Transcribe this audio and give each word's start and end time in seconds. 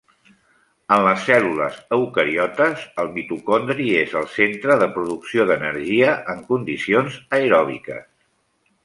En 0.93 1.01
les 1.07 1.25
cèl·lules 1.25 1.75
eucariotes 1.97 2.85
el 3.03 3.11
mitocondri 3.17 3.85
és 3.99 4.15
el 4.23 4.25
centre 4.37 4.79
de 4.85 4.87
producció 4.97 5.45
d'energia 5.53 6.17
en 6.35 6.43
condicions 6.49 7.21
aeròbiques. 7.41 8.09